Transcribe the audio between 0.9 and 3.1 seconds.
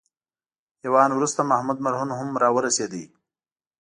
آن وروسته محمود مرهون هم راورسېد.